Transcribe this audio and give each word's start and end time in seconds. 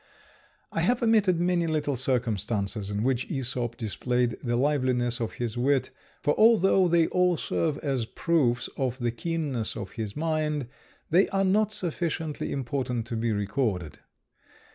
I 0.71 0.81
have 0.81 1.03
omitted 1.03 1.39
many 1.39 1.67
little 1.67 1.95
circumstances 1.95 2.89
in 2.89 3.03
which 3.03 3.29
Æsop 3.29 3.77
displayed 3.77 4.35
the 4.41 4.55
liveliness 4.57 5.19
of 5.19 5.33
his 5.33 5.55
wit; 5.57 5.91
for 6.23 6.33
although 6.39 6.87
they 6.87 7.05
all 7.09 7.37
serve 7.37 7.77
as 7.83 8.05
proofs 8.07 8.67
of 8.77 8.97
the 8.97 9.11
keenness 9.11 9.75
of 9.77 9.91
his 9.91 10.15
mind, 10.15 10.67
they 11.11 11.29
are 11.29 11.45
not 11.45 11.71
sufficiently 11.71 12.51
important 12.51 13.05
to 13.05 13.15
be 13.15 13.31
recorded. 13.31 13.99